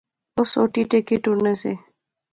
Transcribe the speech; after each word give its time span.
اوہ 0.35 0.43
سوٹی 0.51 0.83
ٹیکی 0.89 1.17
ٹُرنے 1.23 1.53
سے 1.61 1.71